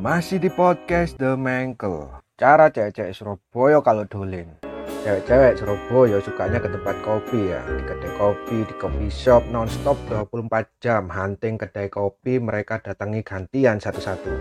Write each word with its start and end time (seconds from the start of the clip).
Masih 0.00 0.40
di 0.40 0.48
podcast 0.48 1.20
The 1.20 1.36
Mengkel. 1.36 2.08
Cara 2.40 2.72
cewek-cewek 2.72 3.12
Surabaya 3.12 3.84
kalau 3.84 4.08
dolen. 4.08 4.56
Cewek-cewek 5.04 5.60
Surabaya 5.60 6.16
sukanya 6.24 6.56
ke 6.56 6.72
tempat 6.72 6.96
kopi 7.04 7.52
ya. 7.52 7.60
Di 7.68 7.84
kedai 7.84 8.08
kopi, 8.16 8.64
di 8.64 8.74
coffee 8.80 9.12
shop, 9.12 9.44
nonstop 9.52 10.00
24 10.08 10.72
jam. 10.80 11.04
Hunting 11.12 11.60
kedai 11.60 11.92
kopi, 11.92 12.40
mereka 12.40 12.80
datangi 12.80 13.20
gantian 13.20 13.76
satu-satu. 13.76 14.32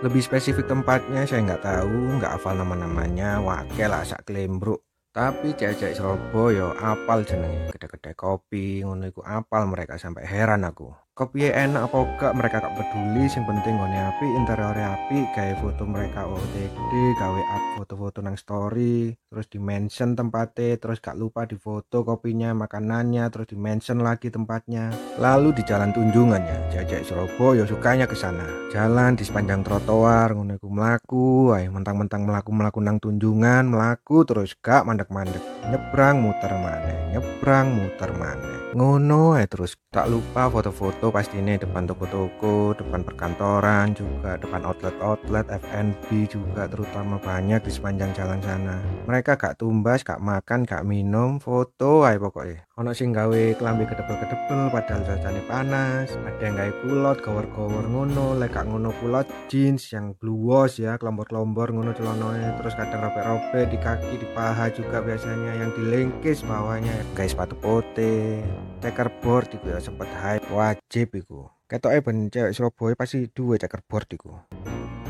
Lebih 0.00 0.24
spesifik 0.24 0.72
tempatnya 0.72 1.28
saya 1.28 1.52
nggak 1.52 1.60
tahu, 1.68 2.16
nggak 2.16 2.40
hafal 2.40 2.56
nama-namanya, 2.56 3.44
wakil 3.44 3.92
lah 3.92 4.08
kelembruk. 4.24 4.88
Tapi 5.12 5.52
cewek-cewek 5.52 6.00
Surabaya 6.00 6.72
apal 6.80 7.28
jenenge 7.28 7.76
kedai-kedai 7.76 8.16
kopi 8.16 8.80
ngono 8.80 9.12
apal 9.20 9.68
mereka 9.68 10.00
sampai 10.00 10.24
heran 10.24 10.64
aku. 10.64 10.96
Kopi 11.14 11.46
enak 11.46 11.94
apa 11.94 11.98
gak 12.18 12.34
mereka 12.34 12.58
gak 12.58 12.74
peduli. 12.74 13.30
Sing 13.30 13.46
penting 13.46 13.78
ngone 13.78 13.94
api 13.94 14.26
interior 14.34 14.74
api 14.74 15.30
gawe 15.30 15.54
foto 15.62 15.86
mereka 15.86 16.26
OTD 16.26 16.90
gawe 17.14 17.42
up 17.54 17.64
foto-foto 17.78 18.18
nang 18.18 18.34
story 18.34 19.14
terus 19.30 19.46
di 19.46 19.62
mention 19.62 20.18
tempatnya 20.18 20.74
terus 20.74 20.98
gak 20.98 21.14
lupa 21.14 21.46
di 21.46 21.54
foto 21.54 22.02
kopinya 22.02 22.50
makanannya 22.58 23.30
terus 23.30 23.46
di 23.46 23.54
mention 23.54 24.02
lagi 24.02 24.26
tempatnya. 24.26 24.90
Lalu 25.22 25.54
di 25.54 25.62
jalan 25.62 25.94
tunjungannya 25.94 26.74
jajak 26.74 27.06
Surabaya 27.06 27.62
sukanya 27.62 28.10
ke 28.10 28.18
sana. 28.18 28.50
Jalan 28.74 29.14
di 29.14 29.22
sepanjang 29.22 29.62
trotoar 29.62 30.34
ngono 30.34 30.58
melaku 30.66 31.54
ayo 31.54 31.70
mentang-mentang 31.70 32.26
melaku-melaku 32.26 32.82
nang 32.82 32.98
tunjungan 32.98 33.70
melaku 33.70 34.26
terus 34.26 34.58
gak 34.58 34.82
mandek-mandek. 34.82 35.38
Nyebrang 35.70 36.18
muter 36.18 36.50
mana 36.58 37.14
nyebrang 37.14 37.70
muter 37.70 38.10
mana 38.18 38.63
ngono 38.74 39.38
eh 39.38 39.46
terus 39.46 39.78
tak 39.94 40.10
lupa 40.10 40.50
foto-foto 40.50 41.14
pasti 41.14 41.38
ini 41.38 41.54
depan 41.54 41.86
toko-toko 41.86 42.74
depan 42.74 43.06
perkantoran 43.06 43.94
juga 43.94 44.34
depan 44.34 44.66
outlet-outlet 44.66 45.46
FNB 45.46 46.26
juga 46.26 46.66
terutama 46.66 47.22
banyak 47.22 47.62
di 47.62 47.70
sepanjang 47.70 48.10
jalan 48.10 48.42
sana. 48.42 48.82
Mereka 49.06 49.38
gak 49.38 49.62
tumbas 49.62 50.02
gak 50.02 50.18
makan 50.18 50.66
gak 50.66 50.82
minum 50.82 51.38
foto 51.38 52.02
aja 52.02 52.18
pokoknya. 52.18 52.66
Ono 52.74 52.90
sing 52.90 53.14
gawe 53.14 53.54
kelambi 53.54 53.86
kedepel-kedepel 53.86 54.74
padahal 54.74 55.06
cuacanya 55.06 55.42
panas. 55.46 56.10
Ada 56.26 56.42
yang 56.42 56.54
gawe 56.58 56.72
kulot 56.82 57.18
gawar-gawar 57.22 57.86
ngono 57.86 58.34
lek 58.34 58.50
gak 58.50 58.66
ngono 58.66 58.90
kulot 58.98 59.30
jeans 59.46 59.86
yang 59.94 60.18
blue 60.18 60.50
wash 60.50 60.82
ya 60.82 60.98
kelombor-kelombor 60.98 61.70
ngono 61.70 61.94
celanoe. 61.94 62.58
Terus 62.58 62.74
kadang 62.74 63.06
robek-robek 63.06 63.70
di 63.70 63.78
kaki 63.78 64.14
di 64.18 64.26
paha 64.34 64.66
juga 64.74 64.98
biasanya 64.98 65.62
yang 65.62 65.70
dilengkis 65.78 66.42
bawahnya. 66.42 66.98
Guys 67.14 67.30
sepatu 67.34 67.54
pote 67.58 68.42
checkerboard 68.82 69.48
iku 69.56 69.66
ya 69.72 69.80
sempet 69.80 70.10
hype 70.12 70.48
wajib 70.52 71.08
iku. 71.16 71.48
Ketoke 71.64 72.00
ben 72.04 72.28
cewek 72.28 72.52
Surabaya 72.52 72.94
pasti 72.98 73.30
duwe 73.32 73.56
checkerboard 73.56 74.08
iku. 74.12 74.32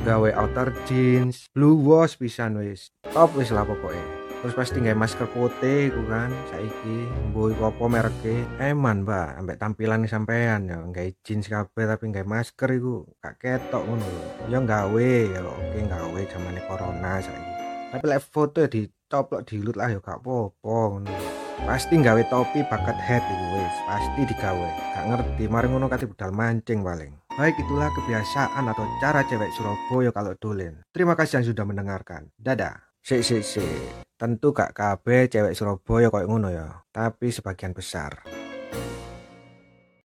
Gawe 0.05 0.31
outer 0.37 0.71
jeans 0.85 1.49
blue 1.51 1.81
wash 1.81 2.21
pisan 2.21 2.61
wis. 2.61 2.95
Top 3.11 3.33
wis 3.35 3.51
lah 3.51 3.65
pokoknya 3.65 4.25
terus 4.45 4.61
pasti 4.61 4.77
nggak 4.77 5.01
masker 5.01 5.25
putih 5.33 5.89
iku 5.89 6.05
kan 6.05 6.29
saiki. 6.53 7.09
Mbok 7.33 7.57
iku 7.57 7.63
apa 7.73 7.85
mereke 7.89 8.45
eman 8.61 9.09
mbak. 9.09 9.41
Ambek 9.41 9.57
tampilan 9.57 10.05
sampean 10.05 10.69
ya. 10.69 10.85
Nggak 10.85 11.17
jeans 11.25 11.49
kabeh 11.49 11.89
tapi 11.89 12.13
nggak 12.13 12.29
masker 12.29 12.69
iku 12.77 13.09
gak 13.25 13.41
ketok 13.41 13.89
ngono 13.89 14.05
ya 14.53 14.61
gawe 14.61 15.13
ya 15.33 15.41
oke 15.41 15.79
gawe 15.89 16.21
zamane 16.29 16.61
corona 16.69 17.25
saiki. 17.25 17.53
Tapi 17.97 18.05
lek 18.05 18.21
foto 18.21 18.61
ya 18.61 18.69
dicoplok 18.69 19.49
dilut 19.49 19.81
lah 19.81 19.89
ya 19.89 20.05
gak 20.05 20.21
apa-apa 20.21 20.77
ngono. 20.93 21.44
Pasti 21.63 21.95
gawe 22.03 22.23
topi 22.27 22.67
bakat 22.67 22.99
head 22.99 23.23
iku 23.23 23.47
wis 23.55 23.77
pasti 23.87 24.21
digawe 24.27 24.71
gak 24.99 25.07
ngerti 25.07 25.45
mari 25.47 25.71
ngono 25.71 25.87
kate 25.87 26.11
budal 26.11 26.35
mancing 26.35 26.83
paling 26.83 27.15
Baik 27.35 27.59
itulah 27.59 27.91
kebiasaan 27.91 28.63
atau 28.71 28.87
cara 29.03 29.27
cewek 29.27 29.51
Surabaya 29.59 30.15
kalau 30.15 30.39
dolen. 30.39 30.87
Terima 30.95 31.19
kasih 31.19 31.43
yang 31.43 31.51
sudah 31.51 31.67
mendengarkan. 31.67 32.31
Dadah. 32.39 32.79
Sik 33.03 33.27
sik 33.27 33.43
sik. 33.43 34.07
Tentu 34.15 34.55
gak 34.55 34.71
kabeh 34.71 35.27
cewek 35.27 35.51
Surabaya 35.59 36.15
koyo 36.15 36.31
ngono 36.31 36.55
ya, 36.55 36.87
tapi 36.95 37.35
sebagian 37.35 37.75
besar. 37.75 38.23